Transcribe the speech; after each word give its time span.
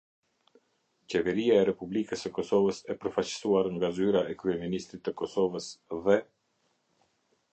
Qeveria 1.13 1.57
e 1.57 1.65
Republikës 1.69 2.23
së 2.27 2.31
Kosovës, 2.37 2.79
e 2.93 2.95
përfaqësuar 3.03 3.69
nga 3.75 3.91
Zyra 3.99 4.25
€ 4.29 4.39
Kryeministrit 4.41 5.05
të 5.09 5.13
Kosovës, 5.23 5.71
dhe. 6.07 6.19